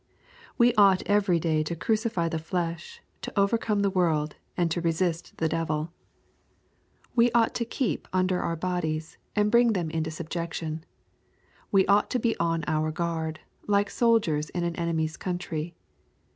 We 0.57 0.73
ought 0.79 1.03
every 1.05 1.39
day 1.39 1.61
to 1.61 1.75
crucify 1.75 2.27
the 2.27 2.39
flesh, 2.39 3.03
to 3.21 3.39
overcome 3.39 3.81
the 3.81 3.89
world, 3.91 4.35
and 4.57 4.71
to 4.71 4.81
resist 4.81 5.37
the 5.37 5.47
devil. 5.47 5.91
We 7.15 7.31
ought 7.33 7.53
310 7.53 7.53
EXPOBITOBY 7.53 7.53
THOUaHTS, 7.53 7.57
to 7.59 7.65
keep 7.77 8.07
under 8.11 8.39
our 8.41 8.55
bodies, 8.55 9.17
and 9.35 9.51
bring 9.51 9.73
them 9.73 9.91
into 9.91 10.09
subjection. 10.09 10.83
We 11.71 11.85
ought 11.85 12.09
to 12.09 12.19
be 12.19 12.35
on 12.39 12.63
our 12.65 12.89
guard, 12.89 13.41
like 13.67 13.91
soldiers 13.91 14.49
in 14.49 14.63
an 14.63 14.75
enemy's 14.75 15.17
country. 15.17 15.75